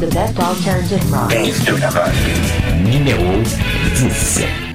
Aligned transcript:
The 0.00 0.10
best 0.12 0.38
alternative 0.38 1.12
rock. 1.12 1.30
To 1.30 1.36
the. 1.36 2.12
Numéro 2.82 3.44
10. 3.44 4.72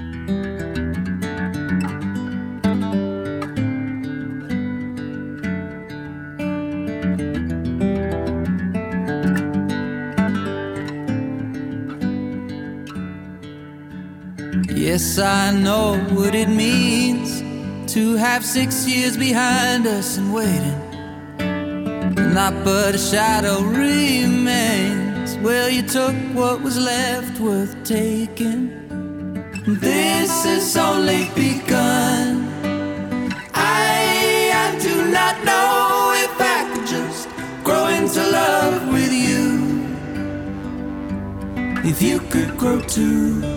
Yes, 14.76 15.20
I 15.20 15.52
know 15.52 15.98
what 16.16 16.34
it 16.34 16.50
means 16.50 17.42
to 17.94 18.16
have 18.16 18.46
six 18.46 18.88
years 18.88 19.18
behind 19.18 19.86
us 19.86 20.18
and 20.18 20.34
waiting. 20.34 20.87
Not 22.38 22.54
but 22.64 22.94
a 22.94 23.00
shadow 23.00 23.64
remains. 23.64 25.36
Well, 25.38 25.72
you 25.72 25.82
took 25.82 26.14
what 26.36 26.62
was 26.62 26.78
left 26.78 27.40
worth 27.40 27.76
taking. 27.84 28.70
This 29.66 30.46
has 30.46 30.78
only 30.78 31.32
begun. 31.34 32.48
I, 33.56 34.52
I 34.54 34.78
do 34.80 35.10
not 35.10 35.44
know 35.46 36.14
if 36.26 36.40
I 36.40 36.70
could 36.72 36.86
just 36.86 37.28
grow 37.64 37.88
into 37.88 38.22
love 38.30 38.88
with 38.94 39.12
you. 39.12 39.84
If 41.90 42.04
you 42.04 42.20
could 42.20 42.56
grow 42.56 42.82
too. 42.82 43.57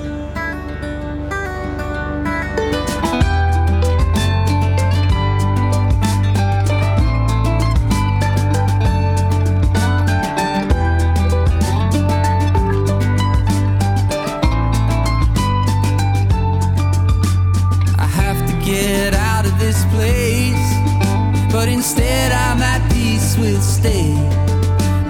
But 21.61 21.69
instead 21.69 22.33
I'm 22.33 22.63
at 22.63 22.81
peace 22.91 23.37
with 23.37 23.63
stay. 23.63 24.13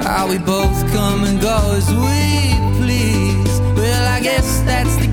How 0.02 0.26
we 0.28 0.36
both 0.36 0.78
come 0.92 1.22
and 1.22 1.40
go 1.40 1.58
as 1.78 1.88
we 1.94 2.58
please. 2.80 3.60
Well, 3.78 4.04
I 4.16 4.18
guess 4.20 4.60
that's 4.62 4.96
the 4.96 5.09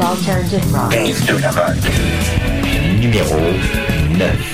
d'Alternative 0.00 0.74
Rock. 0.74 0.90
Dave 0.90 1.26
de 1.26 1.42
la 1.42 1.50
Numéro 3.00 3.36
9. 4.18 4.49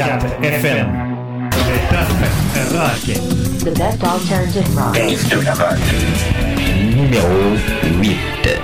Gap 0.00 0.22
FM. 0.40 0.88
The 3.62 3.70
best 3.72 4.02
alternative 4.02 4.74
rock. 4.74 4.96
Numéro 6.96 7.58
8. 8.00 8.59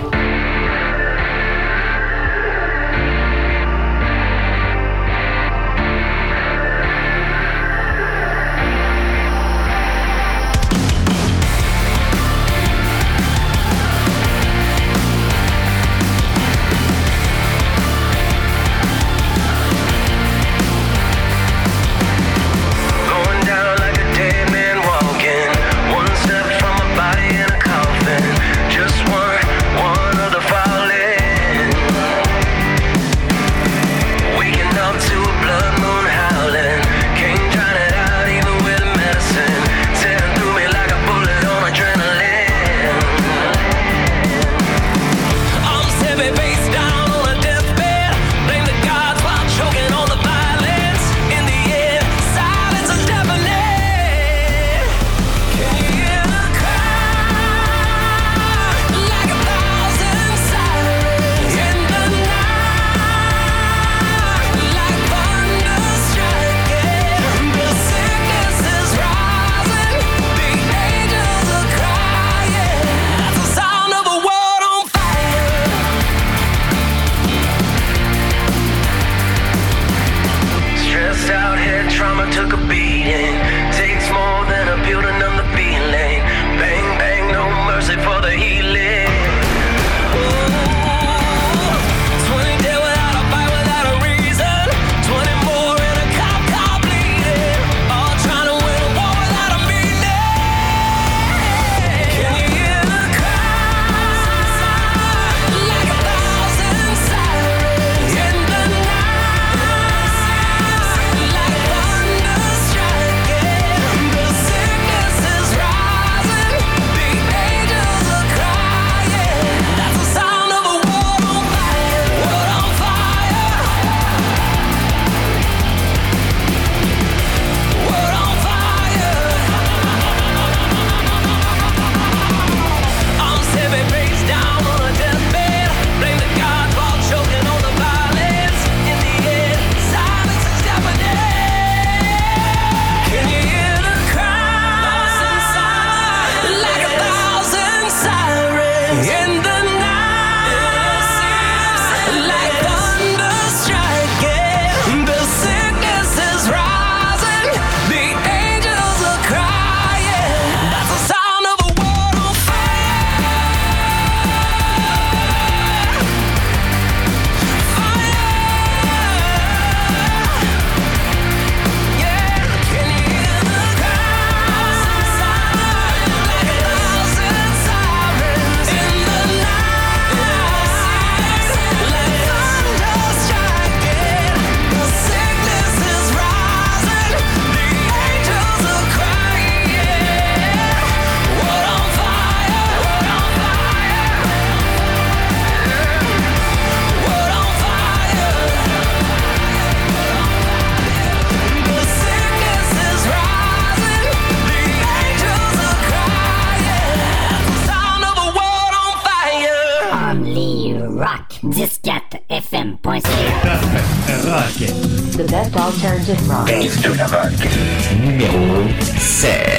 Número 218.00 218.68
7 219.00 219.55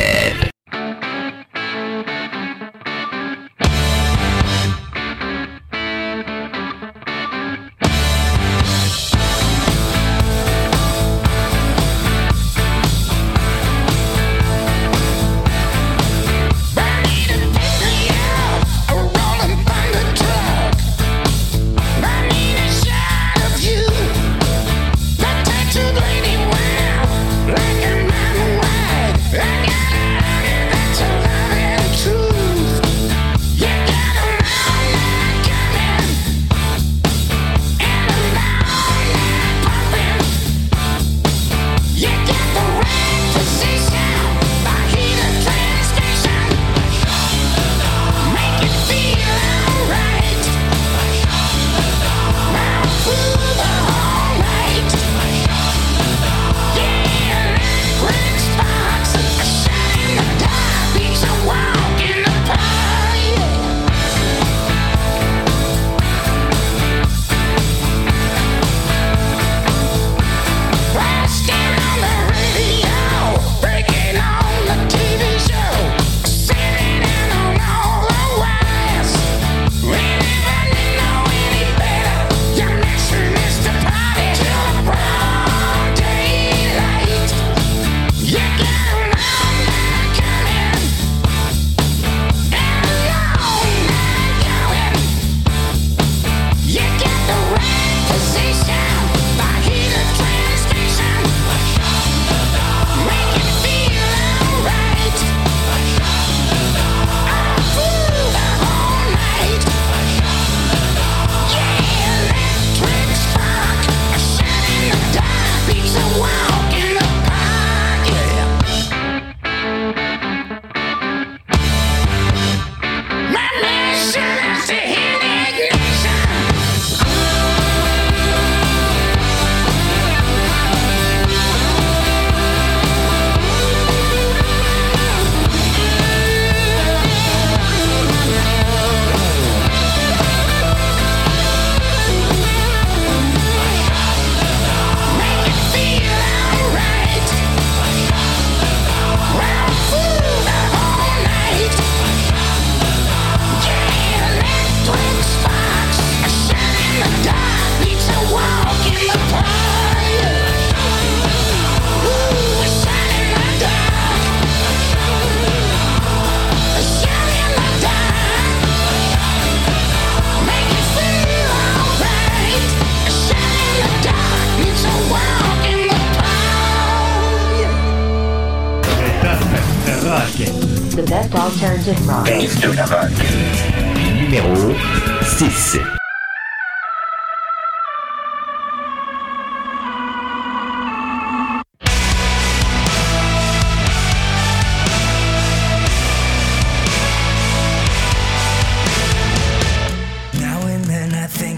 Best 181.30 181.62
Alternative 181.62 182.08
Rock. 182.08 182.26
Best 182.26 182.64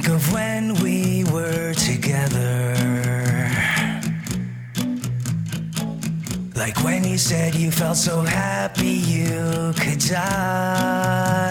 of 0.07 0.33
when 0.33 0.73
we 0.81 1.23
were 1.31 1.73
together, 1.75 2.75
Like 6.55 6.83
when 6.83 7.03
you 7.03 7.17
said 7.17 7.55
you 7.55 7.71
felt 7.71 7.97
so 7.97 8.21
happy 8.21 8.85
could 9.73 9.99
die. 9.99 11.43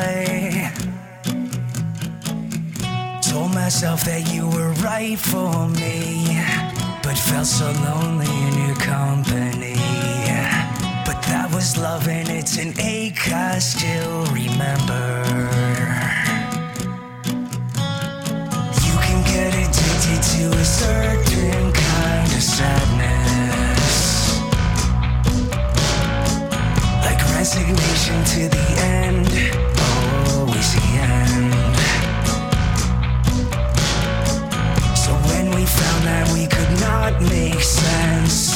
Told 3.23 3.55
myself 3.55 4.03
that 4.05 4.33
you 4.33 4.49
were 4.49 4.73
right 4.83 5.17
for 5.19 5.69
me 5.69 6.43
But 7.03 7.17
felt 7.17 7.47
so 7.47 7.71
lonely 7.87 8.27
in 8.27 8.67
your 8.67 8.77
company. 8.77 9.77
But 11.07 11.23
that 11.31 11.51
was 11.55 11.77
love 11.79 12.09
and 12.09 12.29
it's 12.29 12.59
an 12.59 12.75
ache 12.81 13.31
I 13.31 13.61
still 13.61 14.25
remember. 14.33 15.25
You 18.87 18.99
can 19.07 19.23
get 19.33 19.55
addicted 19.55 20.23
to 20.35 20.51
a 20.59 20.65
certain 20.65 21.73
kind 21.73 22.33
of 22.33 22.43
sadness. 22.43 23.18
resignation 27.49 28.23
to 28.25 28.49
the 28.50 28.67
end. 28.83 29.26
Always 30.37 30.75
the 30.75 30.87
end. 31.00 31.55
So 34.95 35.12
when 35.28 35.47
we 35.57 35.64
found 35.64 36.05
that 36.05 36.31
we 36.35 36.47
could 36.47 36.73
not 36.78 37.23
make 37.23 37.62
sense, 37.62 38.52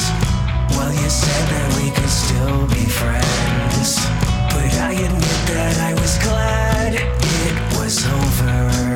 well, 0.77 0.93
you 0.93 1.09
said 1.09 1.45
that 1.53 1.69
we 1.81 1.89
could 1.89 2.13
still 2.23 2.67
be 2.67 2.85
friends. 2.85 3.97
But 4.53 4.71
I 4.77 4.91
admit 4.91 5.39
that 5.47 5.75
I 5.89 5.93
was 5.99 6.19
glad 6.19 6.93
it 6.93 7.79
was 7.79 8.05
over. 8.05 8.92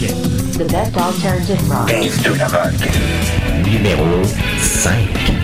rock. 0.00 0.08
The 0.58 0.64
best 0.64 0.96
alternative 0.96 1.70
rock. 1.70 1.88
to 1.88 2.30
the 2.32 2.44
rock. 2.52 2.72
Numéro 3.64 4.24
5. 4.24 5.35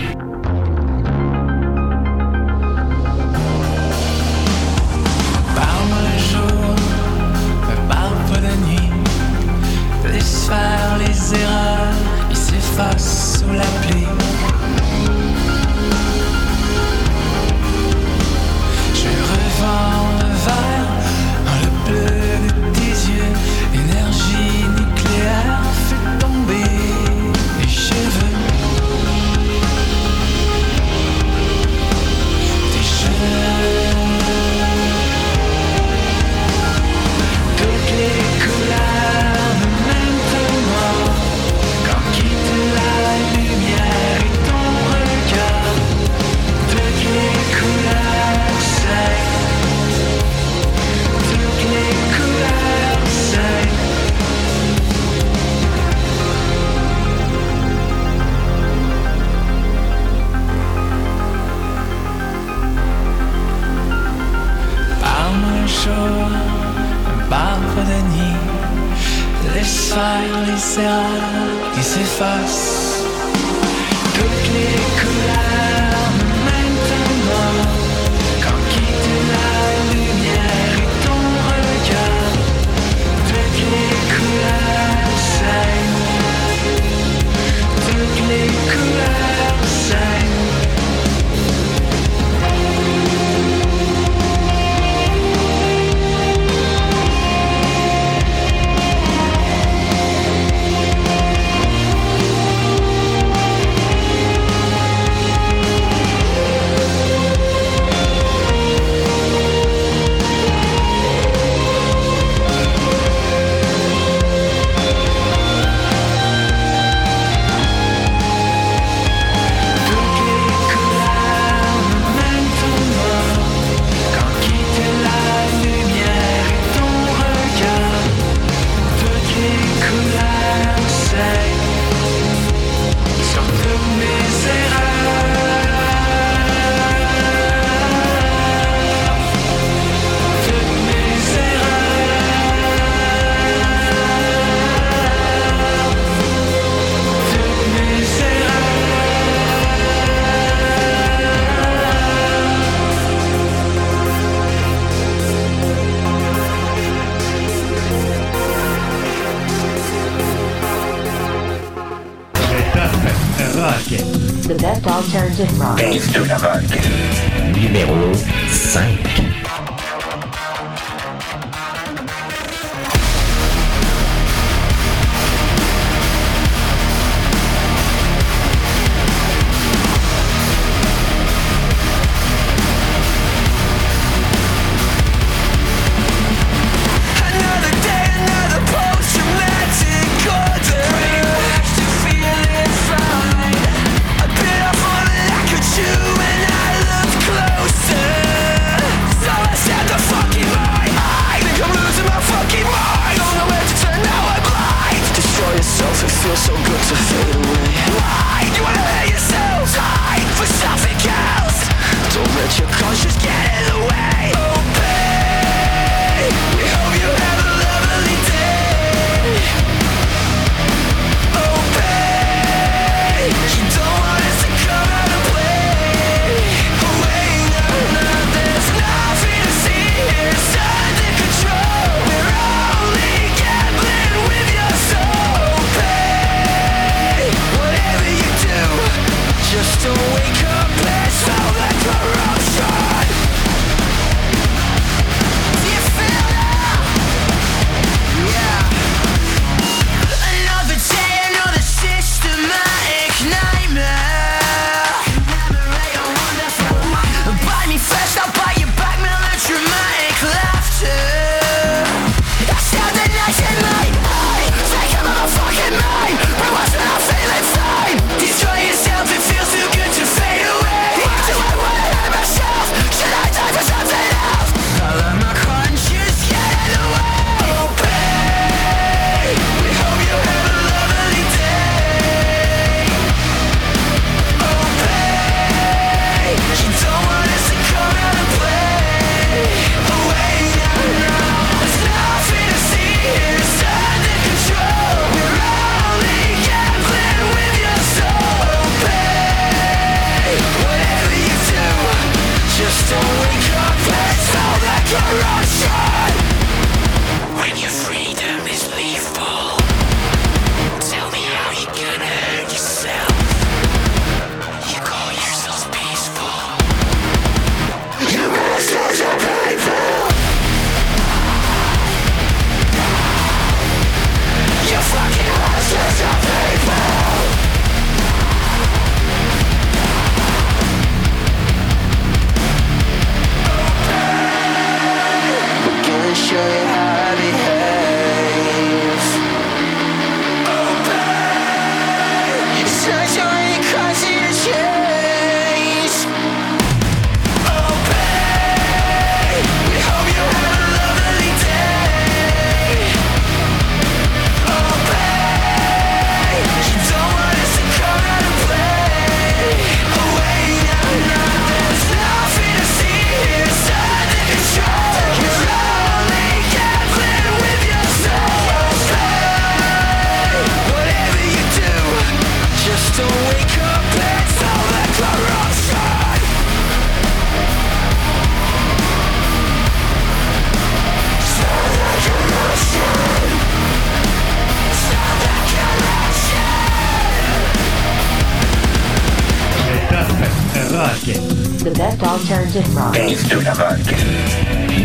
Alternative 392.01 392.75
rock. 392.75 392.93
Base 392.93 393.29
de 393.29 393.37
rock. 393.37 393.95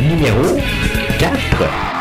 Numéro 0.10 0.58
4. 1.20 1.97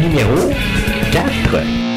Numéro 0.00 0.52
4. 1.10 1.93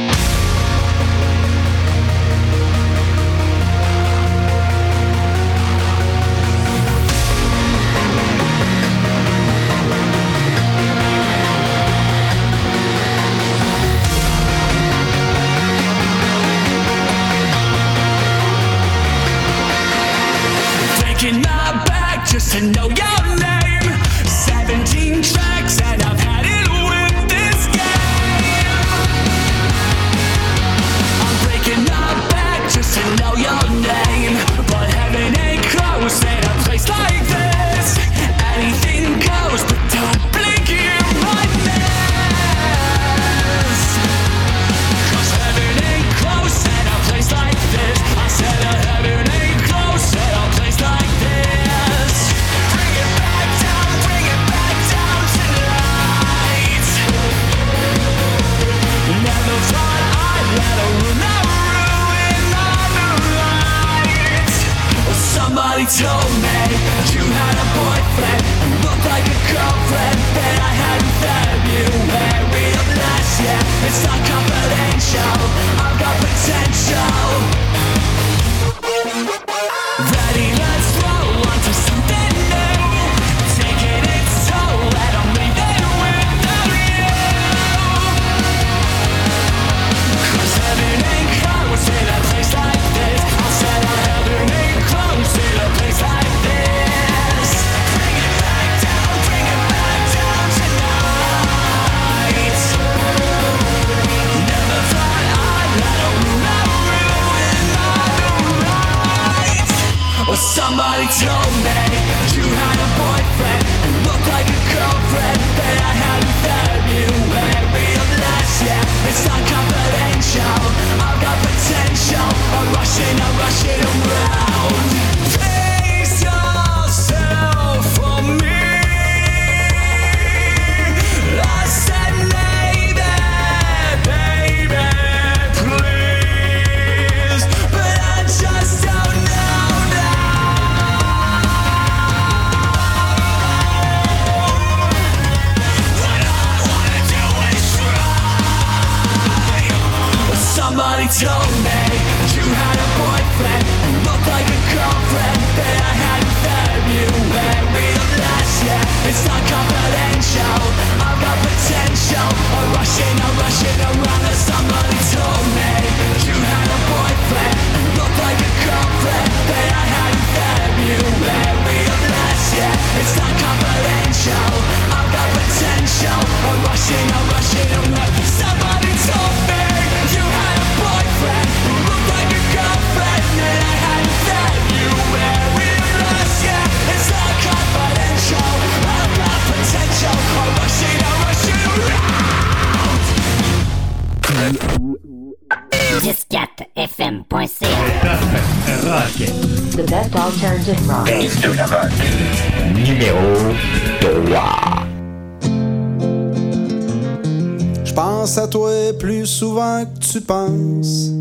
Je 207.85 207.93
pense 207.93 208.37
à 208.39 208.47
toi 208.47 208.71
plus 208.99 209.27
souvent 209.27 209.83
que 209.85 209.99
tu 209.99 210.21
penses. 210.21 211.11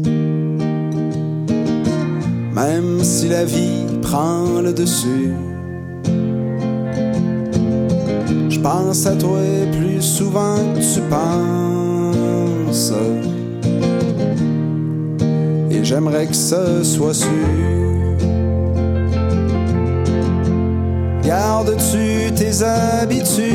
Même 2.55 3.05
si 3.05 3.29
la 3.29 3.45
vie 3.45 3.85
prend 4.01 4.63
le 4.63 4.73
dessus. 4.73 5.35
Je 8.49 8.59
pense 8.61 9.07
à 9.07 9.15
toi 9.15 9.41
plus 9.79 10.01
souvent 10.01 10.57
que 10.75 10.95
tu 10.95 11.01
penses. 11.11 12.93
Et 15.71 15.85
j'aimerais 15.85 16.27
que 16.27 16.35
ce 16.35 16.83
soit 16.83 17.13
sûr. 17.13 17.86
Gardes-tu 21.27 22.33
tes 22.35 22.63
habitudes? 22.63 23.51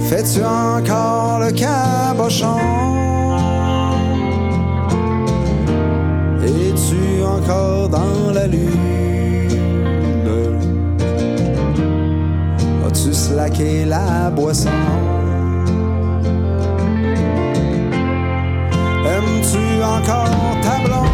Fais-tu 0.00 0.42
encore 0.42 1.38
le 1.38 1.52
cabochon? 1.52 2.58
Es-tu 6.44 7.22
encore 7.24 7.88
dans 7.88 8.32
la 8.34 8.48
lune? 8.48 8.68
As-tu 12.84 13.14
slaqué 13.14 13.84
la 13.84 14.30
boisson? 14.30 14.70
Aimes-tu 19.06 19.84
encore 19.84 20.60
ta 20.62 20.78
blonde? 20.84 21.05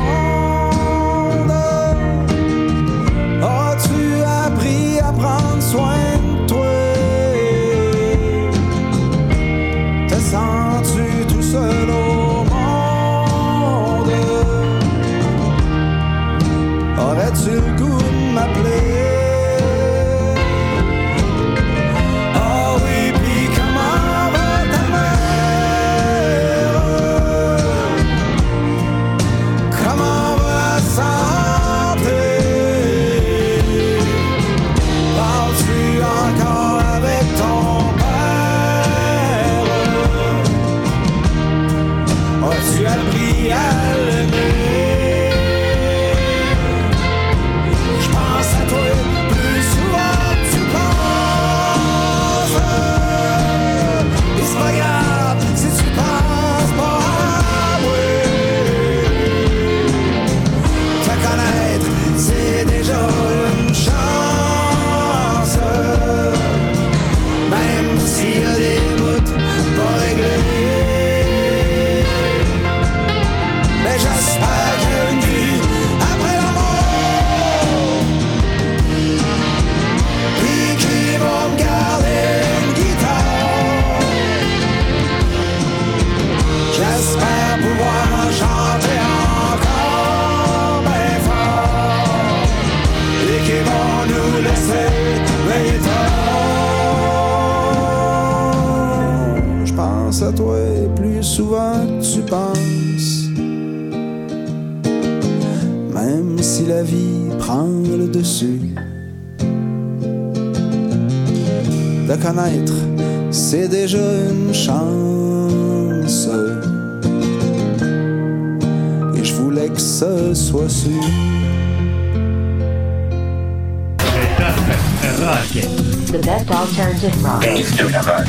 Gangster 127.43 127.87
Hunt 127.87 128.29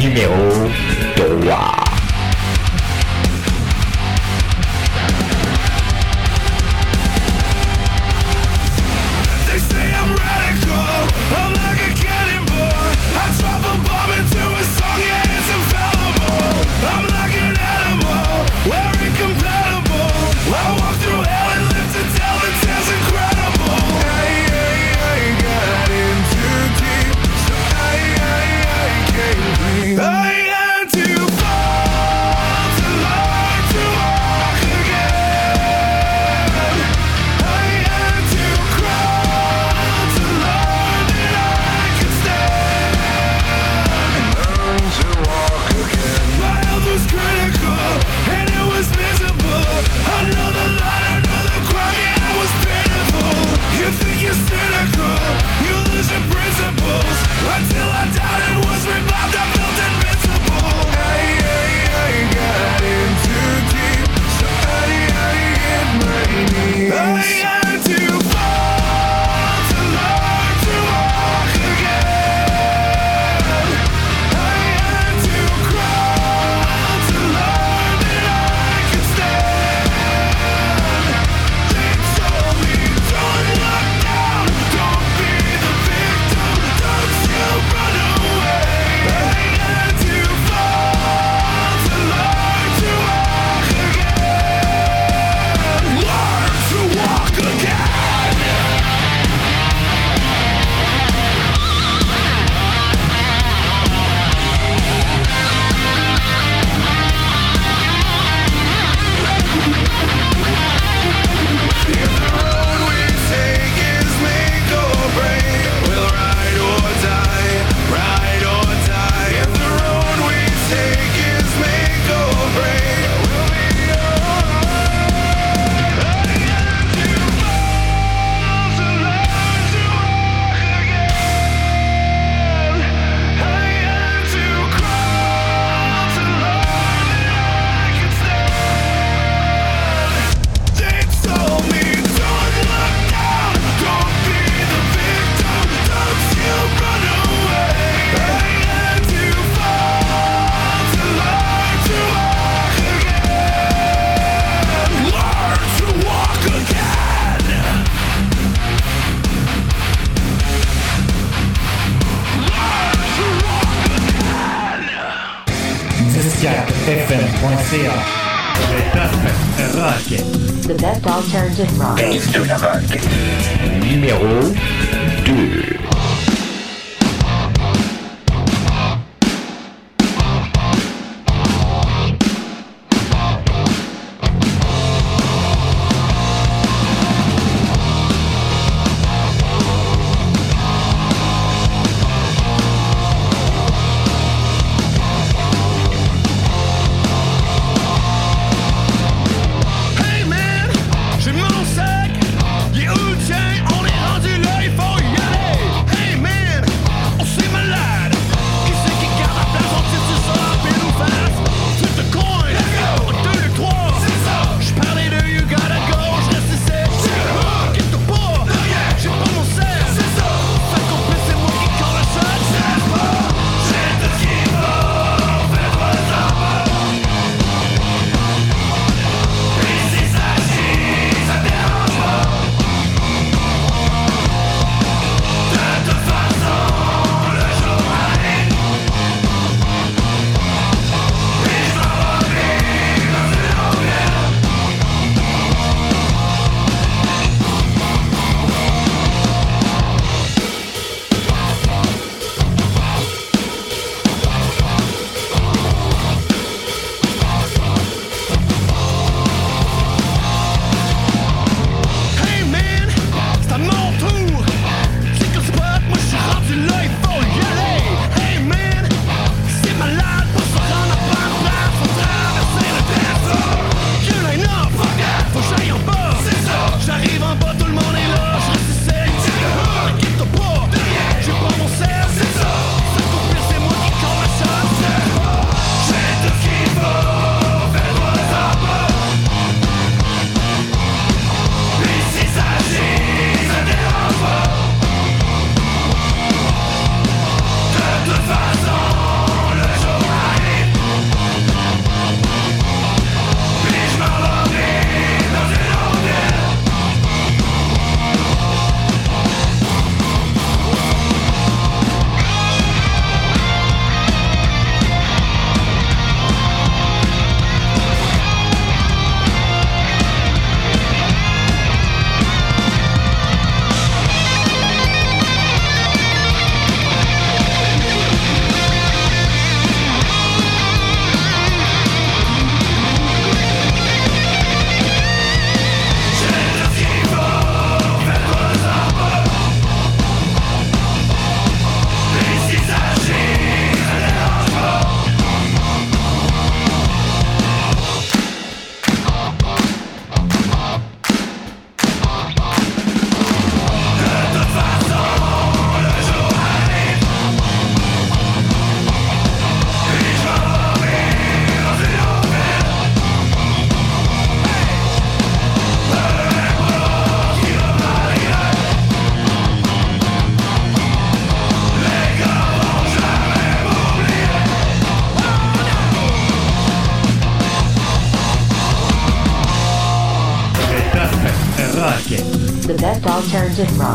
Numéro 0.00 0.70
3 1.16 1.91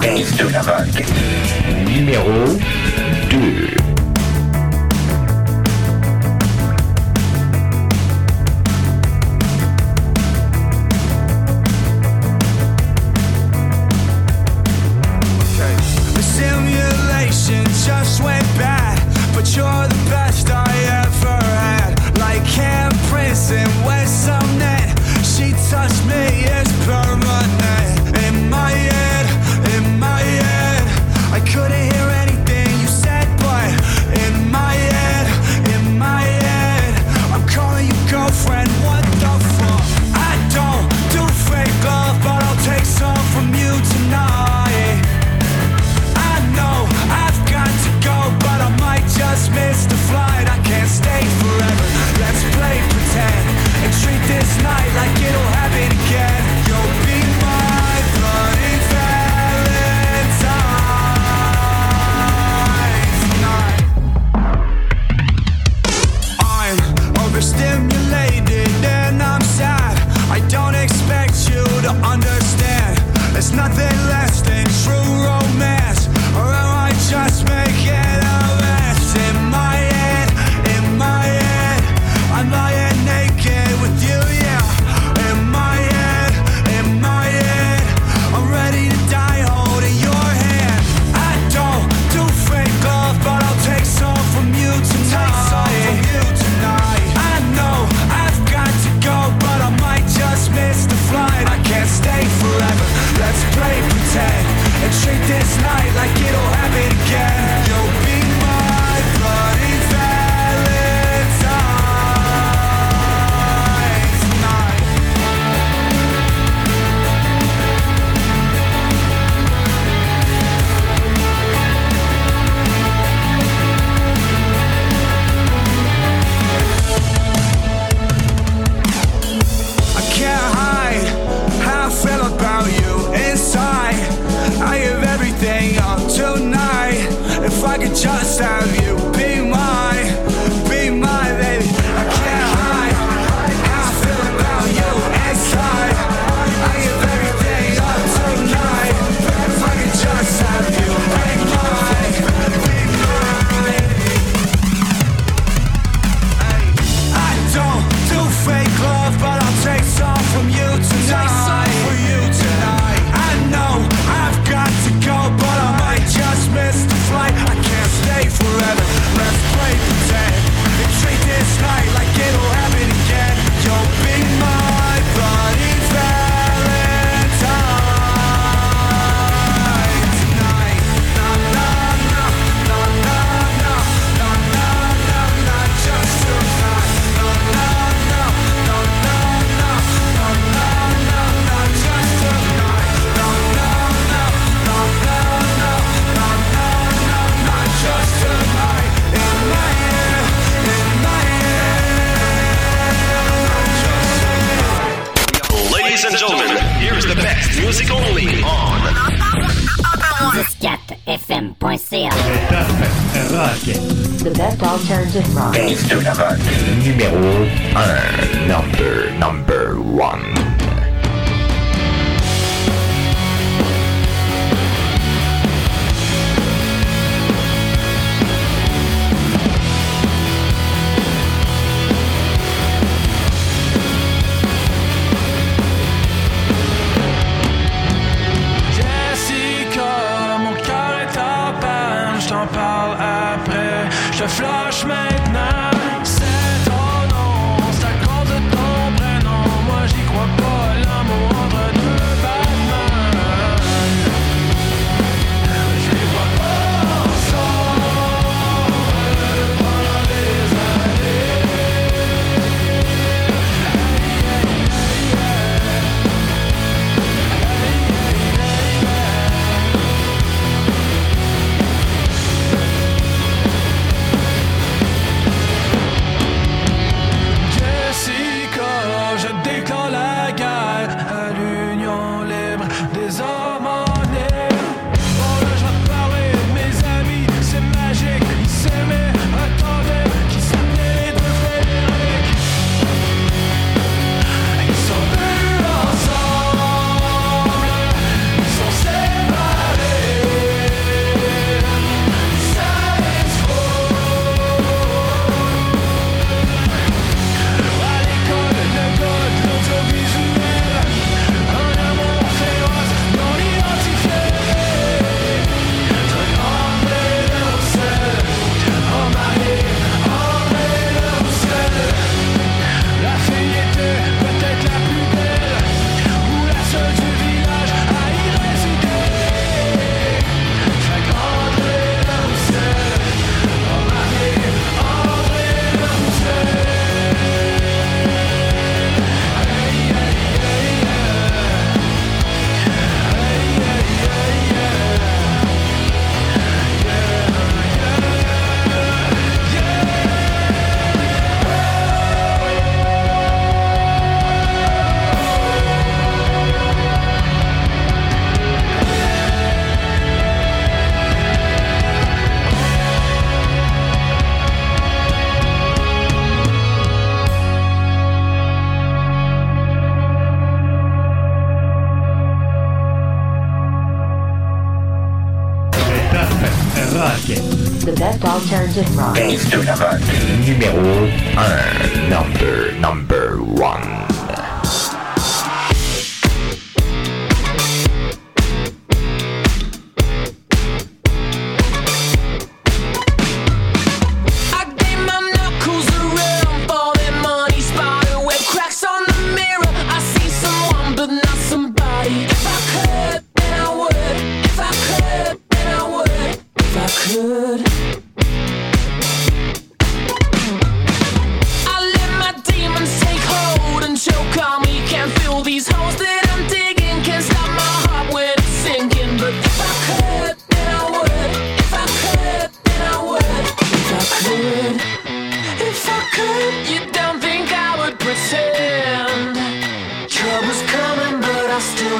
Dave 0.01 0.25
Studio. 0.27 0.56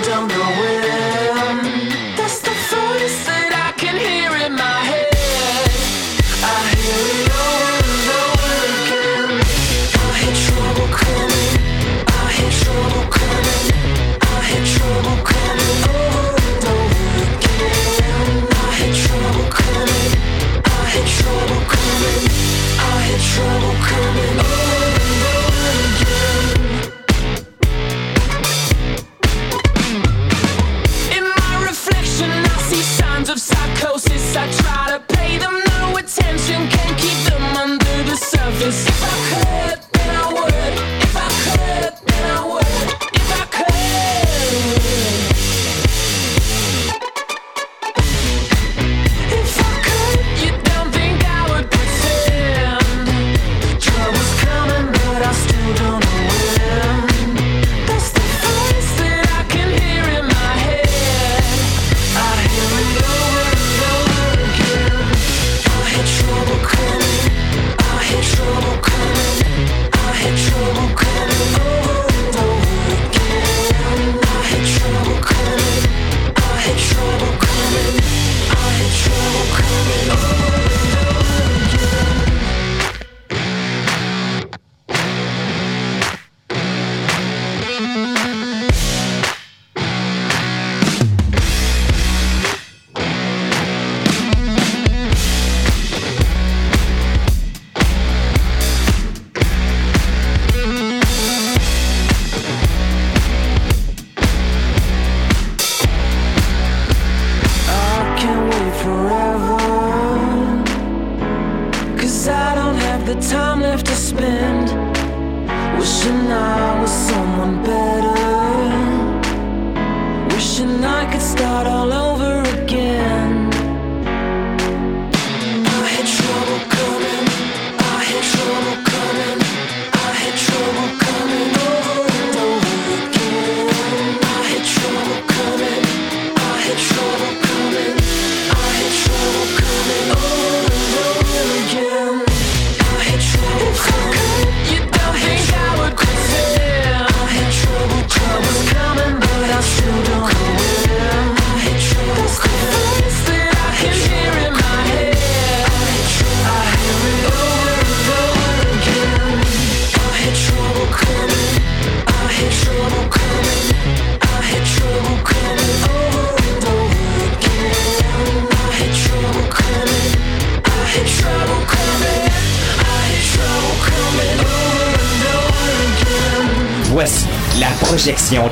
Don't 0.03 0.27
know 0.27 0.46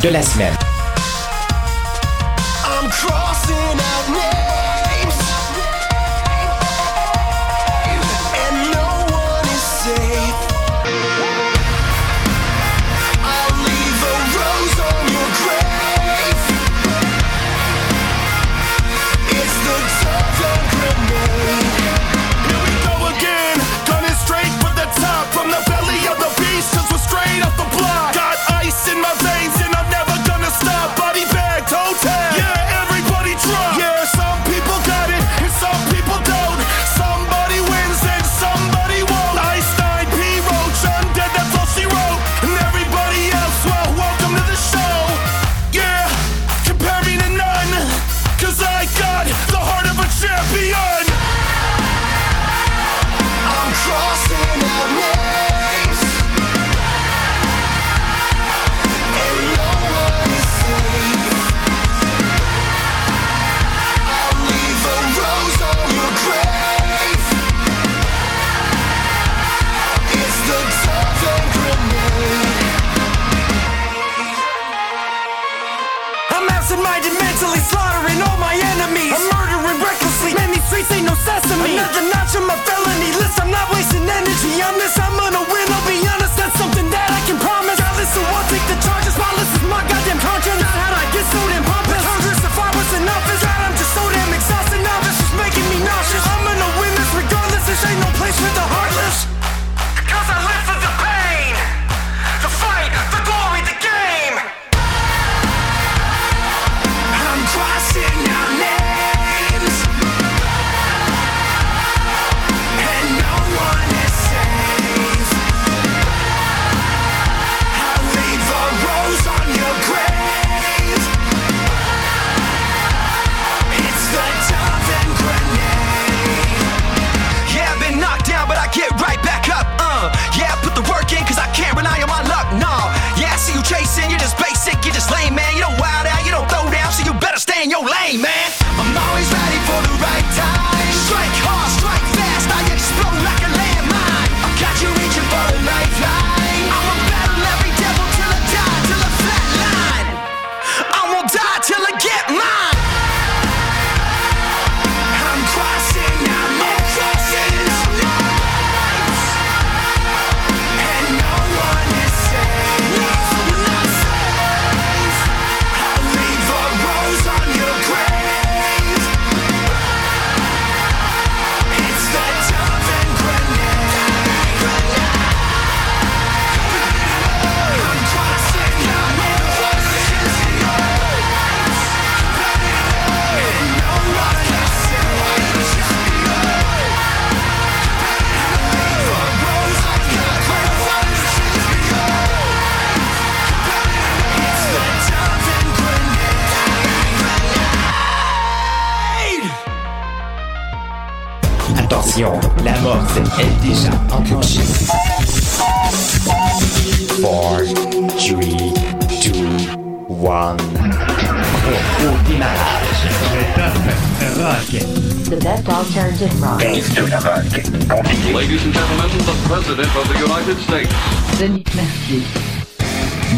de 0.05 0.11
la 0.11 0.21
semaine. 0.21 0.54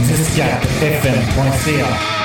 discatfm.ca 0.08 2.17